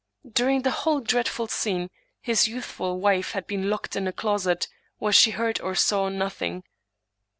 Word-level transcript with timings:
During 0.27 0.63
the 0.63 0.71
whole 0.71 0.99
dreadful 0.99 1.47
scene 1.47 1.91
his 2.23 2.47
youthful 2.47 2.99
wife 2.99 3.33
had 3.33 3.45
been 3.45 3.69
locked 3.69 3.95
into 3.95 4.09
a 4.09 4.11
closet, 4.11 4.67
where 4.97 5.13
she 5.13 5.29
heard 5.29 5.61
or 5.61 5.75
saw 5.75 6.09
nothing. 6.09 6.63